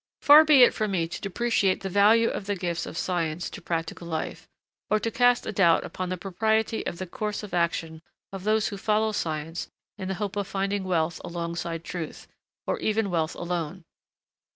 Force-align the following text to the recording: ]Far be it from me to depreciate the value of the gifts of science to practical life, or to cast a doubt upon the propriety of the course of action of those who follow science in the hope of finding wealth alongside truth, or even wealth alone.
]Far 0.23 0.43
be 0.43 0.63
it 0.63 0.73
from 0.73 0.89
me 0.89 1.07
to 1.07 1.21
depreciate 1.21 1.81
the 1.81 1.87
value 1.89 2.27
of 2.29 2.47
the 2.47 2.55
gifts 2.55 2.87
of 2.87 2.97
science 2.97 3.51
to 3.51 3.61
practical 3.61 4.07
life, 4.07 4.47
or 4.89 4.99
to 4.99 5.11
cast 5.11 5.45
a 5.45 5.51
doubt 5.51 5.83
upon 5.85 6.09
the 6.09 6.17
propriety 6.17 6.83
of 6.87 6.97
the 6.97 7.05
course 7.05 7.43
of 7.43 7.53
action 7.53 8.01
of 8.33 8.43
those 8.43 8.69
who 8.69 8.77
follow 8.79 9.11
science 9.11 9.69
in 9.99 10.07
the 10.07 10.15
hope 10.15 10.35
of 10.37 10.47
finding 10.47 10.85
wealth 10.85 11.21
alongside 11.23 11.83
truth, 11.83 12.27
or 12.65 12.79
even 12.79 13.11
wealth 13.11 13.35
alone. 13.35 13.83